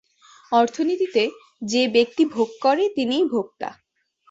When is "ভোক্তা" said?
3.25-3.69